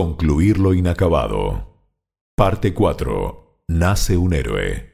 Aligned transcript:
Concluir 0.00 0.58
lo 0.60 0.74
inacabado. 0.74 1.82
Parte 2.36 2.72
4. 2.72 3.64
Nace 3.66 4.16
un 4.16 4.32
héroe. 4.32 4.92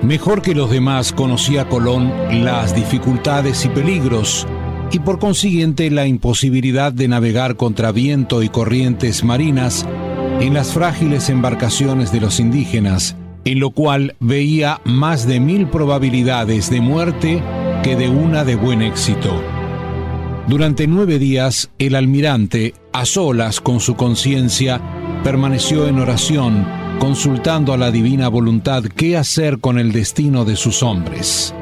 Mejor 0.00 0.40
que 0.40 0.54
los 0.54 0.70
demás 0.70 1.12
conocía 1.12 1.68
Colón 1.68 2.10
las 2.46 2.74
dificultades 2.74 3.66
y 3.66 3.68
peligros 3.68 4.46
y 4.90 5.00
por 5.00 5.18
consiguiente 5.18 5.90
la 5.90 6.06
imposibilidad 6.06 6.94
de 6.94 7.08
navegar 7.08 7.56
contra 7.56 7.92
viento 7.92 8.42
y 8.42 8.48
corrientes 8.48 9.22
marinas 9.22 9.86
en 10.40 10.54
las 10.54 10.72
frágiles 10.72 11.28
embarcaciones 11.28 12.10
de 12.10 12.22
los 12.22 12.40
indígenas, 12.40 13.16
en 13.50 13.58
lo 13.58 13.70
cual 13.72 14.14
veía 14.20 14.80
más 14.84 15.26
de 15.26 15.40
mil 15.40 15.66
probabilidades 15.66 16.70
de 16.70 16.80
muerte 16.80 17.42
que 17.82 17.96
de 17.96 18.08
una 18.08 18.44
de 18.44 18.54
buen 18.54 18.80
éxito. 18.80 19.42
Durante 20.46 20.86
nueve 20.86 21.18
días, 21.18 21.68
el 21.80 21.96
almirante, 21.96 22.74
a 22.92 23.04
solas 23.04 23.60
con 23.60 23.80
su 23.80 23.96
conciencia, 23.96 24.80
permaneció 25.24 25.88
en 25.88 25.98
oración, 25.98 26.64
consultando 27.00 27.72
a 27.72 27.76
la 27.76 27.90
divina 27.90 28.28
voluntad 28.28 28.84
qué 28.84 29.16
hacer 29.16 29.58
con 29.58 29.80
el 29.80 29.90
destino 29.90 30.44
de 30.44 30.54
sus 30.54 30.84
hombres. 30.84 31.52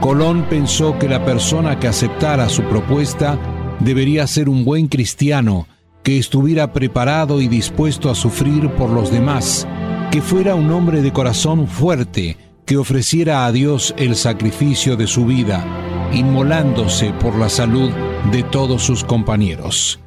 Colón 0.00 0.44
pensó 0.50 0.98
que 0.98 1.08
la 1.08 1.24
persona 1.24 1.78
que 1.78 1.86
aceptara 1.86 2.48
su 2.48 2.64
propuesta 2.64 3.38
debería 3.78 4.26
ser 4.26 4.48
un 4.48 4.64
buen 4.64 4.88
cristiano, 4.88 5.68
que 6.02 6.18
estuviera 6.18 6.72
preparado 6.72 7.40
y 7.40 7.46
dispuesto 7.46 8.10
a 8.10 8.16
sufrir 8.16 8.70
por 8.70 8.90
los 8.90 9.12
demás, 9.12 9.68
que 10.10 10.22
fuera 10.22 10.54
un 10.54 10.70
hombre 10.70 11.02
de 11.02 11.12
corazón 11.12 11.66
fuerte, 11.66 12.36
que 12.64 12.78
ofreciera 12.78 13.44
a 13.44 13.52
Dios 13.52 13.94
el 13.98 14.16
sacrificio 14.16 14.96
de 14.96 15.06
su 15.06 15.26
vida, 15.26 15.64
inmolándose 16.12 17.12
por 17.12 17.36
la 17.36 17.50
salud 17.50 17.90
de 18.32 18.42
todos 18.42 18.82
sus 18.82 19.04
compañeros. 19.04 20.00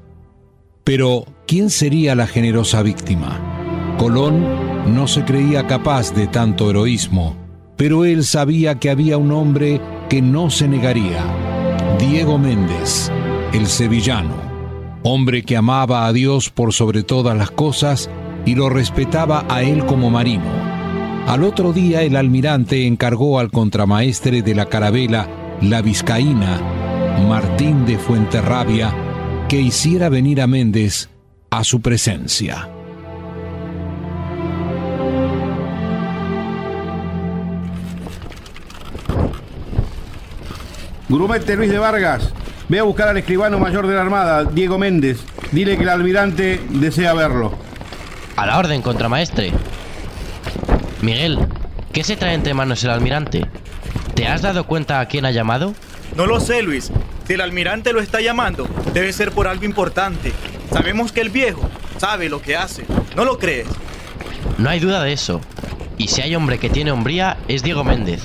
Pero, 0.84 1.26
¿quién 1.46 1.70
sería 1.70 2.16
la 2.16 2.26
generosa 2.26 2.82
víctima? 2.82 3.96
Colón 4.00 4.44
no 4.88 5.08
se 5.08 5.24
creía 5.24 5.68
capaz 5.68 6.14
de 6.14 6.26
tanto 6.26 6.72
heroísmo, 6.72 7.36
pero 7.78 8.04
él 8.04 8.24
sabía 8.24 8.80
que 8.80 8.90
había 8.90 9.18
un 9.18 9.32
hombre 9.32 9.80
que 10.10 10.24
no 10.24 10.50
se 10.50 10.68
negaría, 10.68 11.24
Diego 12.00 12.40
Méndez, 12.40 13.12
el 13.54 13.68
sevillano, 13.68 14.34
hombre 15.04 15.44
que 15.44 15.58
amaba 15.58 16.08
a 16.08 16.14
Dios 16.14 16.50
por 16.50 16.74
sobre 16.74 17.04
todas 17.04 17.38
las 17.38 17.52
cosas 17.52 18.10
y 18.46 18.56
lo 18.56 18.70
respetaba 18.70 19.46
a 19.50 19.64
él 19.64 19.86
como 19.86 20.10
marino. 20.10 20.72
Al 21.28 21.44
otro 21.44 21.72
día 21.72 22.02
el 22.02 22.16
almirante 22.16 22.88
encargó 22.88 23.40
al 23.40 23.52
contramaestre 23.52 24.42
de 24.42 24.56
la 24.56 24.66
carabela, 24.66 25.28
la 25.62 25.82
vizcaína, 25.82 26.60
Martín 27.28 27.86
de 27.86 27.98
Fuenterrabia, 27.98 28.94
que 29.48 29.62
hiciera 29.62 30.10
venir 30.10 30.42
a 30.42 30.48
Méndez 30.48 31.10
a 31.50 31.64
su 31.64 31.82
presencia. 31.82 32.70
Grumete 41.08 41.58
Luis 41.58 41.70
de 41.70 41.78
Vargas, 41.78 42.34
ve 42.70 42.80
a 42.80 42.84
buscar 42.84 43.10
al 43.10 43.18
escribano 43.18 43.60
mayor 43.60 43.86
de 43.86 43.96
la 43.96 44.02
Armada, 44.02 44.46
Diego 44.46 44.78
Méndez. 44.78 45.20
Dile 45.52 45.76
que 45.76 45.84
el 45.84 45.90
almirante 45.90 46.62
desea 46.70 47.14
verlo. 47.14 47.71
A 48.42 48.48
la 48.48 48.58
orden, 48.58 48.82
contramaestre. 48.82 49.52
Miguel, 51.04 51.38
¿qué 51.94 52.04
se 52.04 52.16
trae 52.16 52.34
entre 52.34 52.56
manos 52.56 52.84
el 52.84 52.90
almirante? 52.90 53.46
¿Te 54.16 54.26
has 54.26 54.42
dado 54.42 54.66
cuenta 54.66 55.00
a 55.00 55.06
quién 55.06 55.26
ha 55.26 55.32
llamado? 55.32 55.76
No 56.16 56.26
lo 56.26 56.40
sé, 56.40 56.64
Luis. 56.64 56.92
Si 57.28 57.34
el 57.34 57.42
almirante 57.42 57.94
lo 57.94 58.02
está 58.02 58.20
llamando, 58.20 58.68
debe 58.96 59.14
ser 59.14 59.32
por 59.32 59.48
algo 59.48 59.64
importante. 59.64 60.34
Sabemos 60.74 61.12
que 61.12 61.22
el 61.22 61.30
viejo 61.30 61.70
sabe 62.00 62.30
lo 62.30 62.42
que 62.42 62.56
hace. 62.56 62.84
¿No 63.16 63.26
lo 63.26 63.38
crees? 63.38 63.68
No 64.58 64.72
hay 64.72 64.80
duda 64.80 65.04
de 65.04 65.14
eso. 65.14 65.40
Y 66.00 66.08
si 66.08 66.24
hay 66.24 66.34
hombre 66.34 66.58
que 66.58 66.72
tiene 66.72 66.92
hombría, 66.92 67.38
es 67.48 67.62
Diego 67.62 67.84
Méndez. 67.84 68.24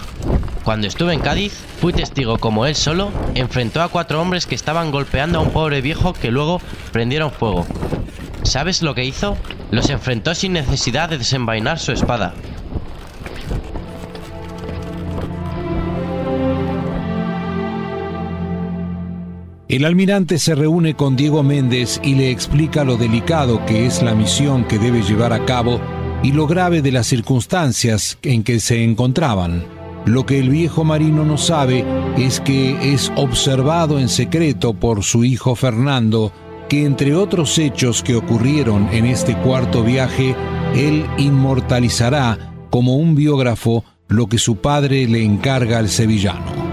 Cuando 0.64 0.86
estuve 0.86 1.12
en 1.12 1.20
Cádiz, 1.20 1.52
fui 1.78 1.92
testigo 1.92 2.38
como 2.38 2.64
él 2.64 2.74
solo 2.74 3.12
enfrentó 3.34 3.82
a 3.82 3.88
cuatro 3.88 4.22
hombres 4.22 4.46
que 4.46 4.54
estaban 4.54 4.92
golpeando 4.92 5.38
a 5.38 5.42
un 5.42 5.50
pobre 5.50 5.82
viejo 5.82 6.14
que 6.14 6.30
luego 6.30 6.62
prendieron 6.90 7.30
fuego. 7.30 7.66
¿Sabes 8.46 8.80
lo 8.80 8.94
que 8.94 9.04
hizo? 9.04 9.36
Los 9.72 9.90
enfrentó 9.90 10.34
sin 10.34 10.52
necesidad 10.52 11.10
de 11.10 11.18
desenvainar 11.18 11.80
su 11.80 11.90
espada. 11.90 12.32
El 19.68 19.84
almirante 19.84 20.38
se 20.38 20.54
reúne 20.54 20.94
con 20.94 21.16
Diego 21.16 21.42
Méndez 21.42 22.00
y 22.04 22.14
le 22.14 22.30
explica 22.30 22.84
lo 22.84 22.96
delicado 22.96 23.66
que 23.66 23.84
es 23.84 24.00
la 24.00 24.14
misión 24.14 24.64
que 24.64 24.78
debe 24.78 25.02
llevar 25.02 25.32
a 25.32 25.44
cabo 25.44 25.80
y 26.22 26.30
lo 26.30 26.46
grave 26.46 26.82
de 26.82 26.92
las 26.92 27.08
circunstancias 27.08 28.16
en 28.22 28.44
que 28.44 28.60
se 28.60 28.84
encontraban. 28.84 29.64
Lo 30.04 30.24
que 30.24 30.38
el 30.38 30.50
viejo 30.50 30.84
marino 30.84 31.24
no 31.24 31.36
sabe 31.36 31.84
es 32.16 32.40
que 32.40 32.94
es 32.94 33.10
observado 33.16 33.98
en 33.98 34.08
secreto 34.08 34.72
por 34.72 35.02
su 35.02 35.24
hijo 35.24 35.56
Fernando, 35.56 36.32
que 36.68 36.84
entre 36.84 37.14
otros 37.14 37.58
hechos 37.58 38.02
que 38.02 38.16
ocurrieron 38.16 38.88
en 38.92 39.06
este 39.06 39.36
cuarto 39.36 39.82
viaje, 39.82 40.34
él 40.74 41.06
inmortalizará 41.18 42.38
como 42.70 42.96
un 42.96 43.14
biógrafo 43.14 43.84
lo 44.08 44.26
que 44.26 44.38
su 44.38 44.56
padre 44.56 45.06
le 45.06 45.24
encarga 45.24 45.78
al 45.78 45.88
sevillano. 45.88 46.66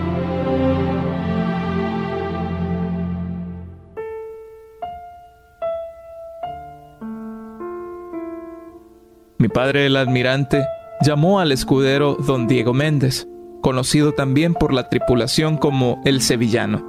Mi 9.38 9.50
padre 9.50 9.88
el 9.88 9.98
almirante 9.98 10.66
llamó 11.02 11.42
al 11.42 11.52
escudero 11.52 12.16
don 12.16 12.48
Diego 12.48 12.74
Méndez, 12.74 13.28
conocido 13.62 14.14
también 14.14 14.54
por 14.54 14.74
la 14.74 14.88
tripulación 14.88 15.58
como 15.58 16.02
el 16.06 16.22
Sevillano. 16.22 16.81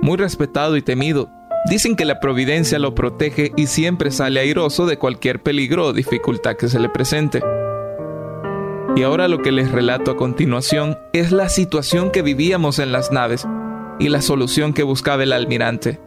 Muy 0.00 0.16
respetado 0.16 0.76
y 0.76 0.82
temido, 0.82 1.30
dicen 1.68 1.96
que 1.96 2.04
la 2.04 2.20
providencia 2.20 2.78
lo 2.78 2.94
protege 2.94 3.52
y 3.56 3.66
siempre 3.66 4.10
sale 4.10 4.40
airoso 4.40 4.86
de 4.86 4.98
cualquier 4.98 5.42
peligro 5.42 5.86
o 5.86 5.92
dificultad 5.92 6.56
que 6.56 6.68
se 6.68 6.80
le 6.80 6.88
presente. 6.88 7.42
Y 8.96 9.02
ahora 9.02 9.28
lo 9.28 9.38
que 9.38 9.52
les 9.52 9.72
relato 9.72 10.12
a 10.12 10.16
continuación 10.16 10.98
es 11.12 11.32
la 11.32 11.48
situación 11.48 12.10
que 12.10 12.22
vivíamos 12.22 12.78
en 12.78 12.92
las 12.92 13.10
naves 13.10 13.46
y 13.98 14.08
la 14.08 14.22
solución 14.22 14.72
que 14.72 14.82
buscaba 14.82 15.22
el 15.22 15.32
almirante. 15.32 16.00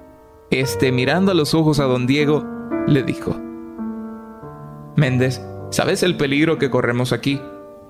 Este, 0.51 0.91
mirando 0.91 1.31
a 1.31 1.35
los 1.35 1.53
ojos 1.53 1.79
a 1.79 1.83
don 1.83 2.07
Diego, 2.07 2.45
le 2.87 3.03
dijo, 3.03 3.37
Méndez, 4.95 5.41
¿Sabes 5.69 6.01
el 6.01 6.15
peligro 6.15 6.57
que 6.57 6.69
corremos 6.69 7.11
aquí? 7.11 7.41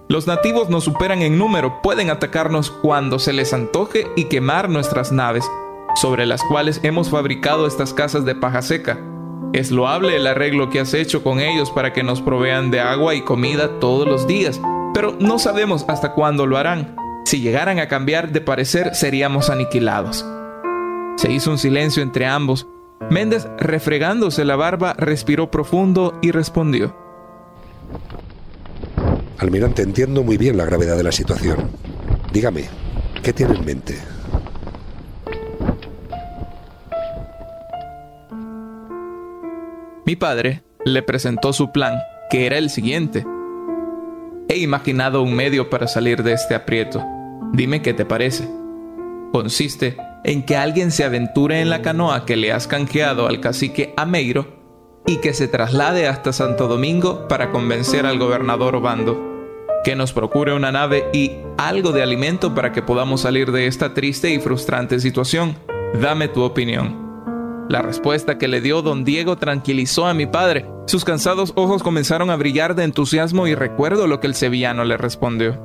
Los 0.09 0.25
nativos 0.25 0.69
nos 0.69 0.83
superan 0.85 1.21
en 1.21 1.37
número, 1.37 1.79
pueden 1.83 2.09
atacarnos 2.09 2.71
cuando 2.71 3.19
se 3.19 3.33
les 3.33 3.53
antoje 3.53 4.07
y 4.15 4.25
quemar 4.25 4.67
nuestras 4.67 5.11
naves, 5.11 5.45
sobre 5.97 6.27
las 6.27 6.43
cuales 6.43 6.79
hemos 6.83 7.09
fabricado 7.09 7.65
estas 7.65 7.93
casas 7.93 8.23
de 8.23 8.35
paja 8.35 8.61
seca. 8.61 8.99
Es 9.53 9.71
loable 9.71 10.15
el 10.15 10.27
arreglo 10.27 10.69
que 10.69 10.79
has 10.79 10.93
hecho 10.93 11.23
con 11.23 11.39
ellos 11.39 11.71
para 11.71 11.91
que 11.91 12.03
nos 12.03 12.21
provean 12.21 12.69
de 12.69 12.79
agua 12.79 13.15
y 13.15 13.21
comida 13.21 13.79
todos 13.79 14.07
los 14.07 14.27
días, 14.27 14.61
pero 14.93 15.15
no 15.19 15.39
sabemos 15.39 15.85
hasta 15.87 16.13
cuándo 16.13 16.45
lo 16.45 16.57
harán. 16.57 16.95
Si 17.25 17.41
llegaran 17.41 17.79
a 17.79 17.87
cambiar 17.87 18.31
de 18.31 18.41
parecer 18.41 18.93
seríamos 18.93 19.49
aniquilados. 19.49 20.25
Se 21.17 21.31
hizo 21.31 21.49
un 21.49 21.57
silencio 21.57 22.03
entre 22.03 22.27
ambos. 22.27 22.67
Méndez, 23.09 23.47
refregándose 23.57 24.45
la 24.45 24.55
barba, 24.55 24.93
respiró 24.93 25.49
profundo 25.49 26.19
y 26.21 26.31
respondió. 26.31 26.95
Almirante, 29.39 29.81
entiendo 29.81 30.23
muy 30.23 30.37
bien 30.37 30.57
la 30.57 30.65
gravedad 30.65 30.95
de 30.95 31.03
la 31.03 31.11
situación. 31.11 31.71
Dígame, 32.31 32.65
¿qué 33.23 33.33
tiene 33.33 33.55
en 33.55 33.65
mente? 33.65 33.97
Mi 40.07 40.15
padre 40.15 40.63
le 40.85 41.03
presentó 41.03 41.51
su 41.51 41.73
plan, 41.73 41.99
que 42.29 42.45
era 42.45 42.57
el 42.57 42.69
siguiente. 42.69 43.25
He 44.47 44.55
imaginado 44.55 45.21
un 45.21 45.35
medio 45.35 45.69
para 45.69 45.85
salir 45.85 46.23
de 46.23 46.31
este 46.31 46.55
aprieto. 46.55 47.03
Dime 47.51 47.81
qué 47.81 47.93
te 47.93 48.05
parece. 48.05 48.47
Consiste 49.33 49.97
en 50.23 50.43
que 50.43 50.55
alguien 50.55 50.91
se 50.91 51.03
aventure 51.03 51.59
en 51.59 51.69
la 51.69 51.81
canoa 51.81 52.25
que 52.25 52.37
le 52.37 52.53
has 52.53 52.67
canjeado 52.67 53.27
al 53.27 53.41
cacique 53.41 53.93
Ameiro 53.97 54.47
y 55.05 55.17
que 55.17 55.33
se 55.33 55.49
traslade 55.49 56.07
hasta 56.07 56.31
Santo 56.31 56.69
Domingo 56.69 57.27
para 57.27 57.51
convencer 57.51 58.05
al 58.05 58.17
gobernador 58.17 58.77
Obando 58.77 59.35
que 59.83 59.97
nos 59.97 60.13
procure 60.13 60.53
una 60.53 60.71
nave 60.71 61.03
y 61.11 61.33
algo 61.57 61.91
de 61.91 62.01
alimento 62.01 62.55
para 62.55 62.71
que 62.71 62.81
podamos 62.81 63.21
salir 63.21 63.51
de 63.51 63.67
esta 63.67 63.93
triste 63.93 64.31
y 64.31 64.39
frustrante 64.39 65.01
situación. 65.01 65.57
Dame 66.01 66.29
tu 66.29 66.43
opinión. 66.43 67.06
La 67.69 67.81
respuesta 67.81 68.37
que 68.37 68.47
le 68.47 68.61
dio 68.61 68.81
don 68.81 69.03
Diego 69.03 69.35
tranquilizó 69.35 70.07
a 70.07 70.13
mi 70.13 70.25
padre. 70.25 70.65
Sus 70.85 71.03
cansados 71.03 71.51
ojos 71.55 71.83
comenzaron 71.83 72.29
a 72.29 72.37
brillar 72.37 72.75
de 72.75 72.85
entusiasmo 72.85 73.45
y 73.45 73.55
recuerdo 73.55 74.07
lo 74.07 74.21
que 74.21 74.27
el 74.27 74.35
sevillano 74.35 74.85
le 74.85 74.95
respondió. 74.95 75.59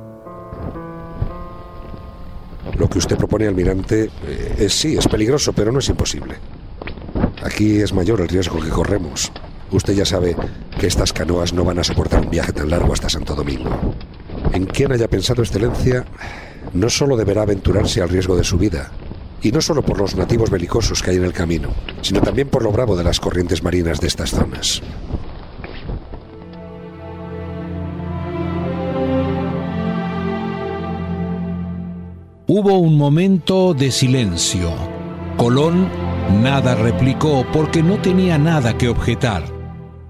Lo 2.77 2.89
que 2.89 2.97
usted 2.97 3.15
propone, 3.15 3.47
almirante, 3.47 4.09
eh, 4.25 4.55
es 4.59 4.73
sí, 4.73 4.97
es 4.97 5.07
peligroso, 5.07 5.53
pero 5.53 5.71
no 5.71 5.79
es 5.79 5.87
imposible. 5.87 6.35
Aquí 7.41 7.79
es 7.79 7.93
mayor 7.93 8.19
el 8.19 8.27
riesgo 8.27 8.59
que 8.59 8.69
corremos. 8.69 9.31
Usted 9.71 9.93
ya 9.93 10.05
sabe 10.05 10.35
que 10.77 10.87
estas 10.87 11.13
canoas 11.13 11.53
no 11.53 11.63
van 11.63 11.79
a 11.79 11.83
soportar 11.85 12.19
un 12.21 12.29
viaje 12.29 12.51
tan 12.51 12.69
largo 12.69 12.91
hasta 12.91 13.09
Santo 13.09 13.33
Domingo. 13.33 13.95
En 14.51 14.65
quien 14.65 14.91
haya 14.91 15.07
pensado 15.07 15.41
excelencia, 15.41 16.03
no 16.73 16.89
solo 16.89 17.15
deberá 17.15 17.43
aventurarse 17.43 18.01
al 18.01 18.09
riesgo 18.09 18.35
de 18.35 18.43
su 18.43 18.57
vida, 18.57 18.91
y 19.43 19.51
no 19.51 19.61
solo 19.61 19.83
por 19.83 19.99
los 19.99 20.15
nativos 20.15 20.49
belicosos 20.49 21.03
que 21.03 21.11
hay 21.11 21.17
en 21.17 21.25
el 21.25 21.33
camino, 21.33 21.69
sino 22.01 22.21
también 22.21 22.47
por 22.47 22.63
lo 22.63 22.71
bravo 22.71 22.95
de 22.95 23.03
las 23.03 23.19
corrientes 23.19 23.61
marinas 23.61 23.99
de 23.99 24.07
estas 24.07 24.31
zonas. 24.31 24.81
Hubo 32.47 32.77
un 32.77 32.97
momento 32.97 33.73
de 33.73 33.91
silencio. 33.91 34.73
Colón 35.37 35.89
nada 36.41 36.75
replicó 36.75 37.45
porque 37.51 37.83
no 37.83 37.99
tenía 37.99 38.37
nada 38.37 38.77
que 38.77 38.89
objetar. 38.89 39.43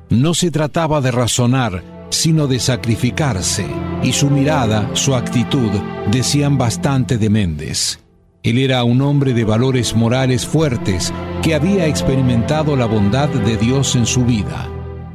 No 0.10 0.34
se 0.34 0.52
trataba 0.52 1.02
de 1.02 1.12
razonar, 1.12 1.84
sino 2.10 2.46
de 2.48 2.60
sacrificarse, 2.60 3.66
y 4.04 4.14
su 4.14 4.30
mirada, 4.30 4.92
su 4.94 5.16
actitud, 5.16 5.72
decían 6.12 6.58
bastante 6.58 7.18
de 7.18 7.30
Méndez. 7.30 8.00
Él 8.44 8.58
era 8.58 8.84
un 8.84 9.02
hombre 9.02 9.34
de 9.34 9.46
valores 9.46 9.96
morales 9.96 10.46
fuertes 10.46 11.14
que 11.42 11.56
había 11.56 11.88
experimentado 11.88 12.76
la 12.76 12.86
bondad 12.86 13.30
de 13.30 13.56
Dios 13.56 13.96
en 13.96 14.06
su 14.06 14.26
vida. 14.26 14.70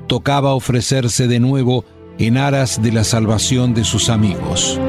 Tocaba 0.07 0.55
ofrecerse 0.55 1.29
de 1.29 1.39
nuevo 1.39 1.85
en 2.19 2.39
aras 2.39 2.83
de 2.83 2.91
la 2.91 3.05
salvación 3.05 3.75
de 3.75 3.85
sus 3.85 4.09
amigos. 4.09 4.81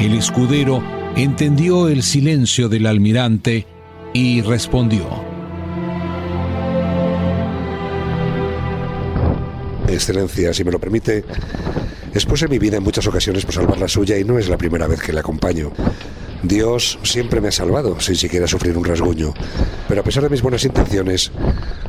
El 0.00 0.14
escudero 0.14 0.82
entendió 1.16 1.88
el 1.88 2.02
silencio 2.02 2.70
del 2.70 2.86
almirante 2.86 3.66
y 4.14 4.40
respondió. 4.40 5.06
Excelencia, 9.86 10.54
si 10.54 10.64
me 10.64 10.72
lo 10.72 10.78
permite, 10.78 11.26
expuse 12.14 12.48
mi 12.48 12.58
vida 12.58 12.78
en 12.78 12.82
muchas 12.84 13.06
ocasiones 13.06 13.44
por 13.44 13.54
salvar 13.54 13.78
la 13.78 13.88
suya 13.88 14.18
y 14.18 14.24
no 14.24 14.38
es 14.38 14.48
la 14.48 14.56
primera 14.56 14.86
vez 14.86 15.02
que 15.02 15.12
le 15.12 15.20
acompaño. 15.20 15.72
Dios 16.42 16.98
siempre 17.02 17.40
me 17.40 17.48
ha 17.48 17.52
salvado, 17.52 18.00
sin 18.00 18.16
siquiera 18.16 18.46
sufrir 18.46 18.76
un 18.76 18.84
rasguño. 18.84 19.32
Pero 19.88 20.00
a 20.00 20.04
pesar 20.04 20.24
de 20.24 20.28
mis 20.28 20.42
buenas 20.42 20.64
intenciones, 20.64 21.30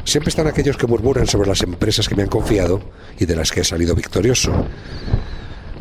siempre 0.04 0.30
están 0.30 0.48
aquellos 0.48 0.78
que 0.78 0.88
murmuran 0.88 1.28
sobre 1.28 1.50
las 1.50 1.62
empresas 1.64 2.08
que 2.08 2.16
me 2.16 2.24
han 2.24 2.30
confiado 2.30 2.82
y 3.20 3.26
de 3.26 3.36
las 3.36 3.52
que 3.52 3.62
he 3.62 3.64
salido 3.64 3.96
victorioso. 3.96 4.52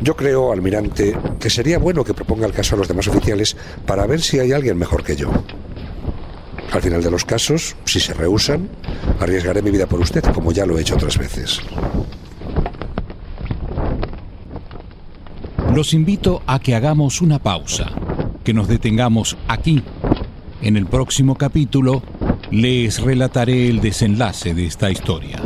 Yo 0.01 0.15
creo, 0.15 0.51
almirante, 0.51 1.15
que 1.39 1.49
sería 1.49 1.77
bueno 1.77 2.03
que 2.03 2.13
proponga 2.13 2.47
el 2.47 2.53
caso 2.53 2.75
a 2.75 2.79
los 2.79 2.87
demás 2.87 3.07
oficiales 3.07 3.55
para 3.85 4.05
ver 4.07 4.21
si 4.21 4.39
hay 4.39 4.51
alguien 4.51 4.77
mejor 4.77 5.03
que 5.03 5.15
yo. 5.15 5.31
Al 6.71 6.81
final 6.81 7.03
de 7.03 7.11
los 7.11 7.23
casos, 7.23 7.75
si 7.85 7.99
se 7.99 8.13
rehusan, 8.15 8.67
arriesgaré 9.19 9.61
mi 9.61 9.69
vida 9.69 9.85
por 9.85 9.99
usted, 9.99 10.23
como 10.33 10.51
ya 10.51 10.65
lo 10.65 10.77
he 10.77 10.81
hecho 10.81 10.95
otras 10.95 11.19
veces. 11.19 11.59
Los 15.73 15.93
invito 15.93 16.41
a 16.47 16.59
que 16.59 16.75
hagamos 16.75 17.21
una 17.21 17.39
pausa, 17.39 17.91
que 18.43 18.53
nos 18.53 18.67
detengamos 18.67 19.37
aquí. 19.47 19.81
En 20.61 20.77
el 20.77 20.85
próximo 20.85 21.35
capítulo 21.35 22.03
les 22.51 23.01
relataré 23.01 23.69
el 23.69 23.81
desenlace 23.81 24.53
de 24.53 24.65
esta 24.65 24.91
historia. 24.91 25.41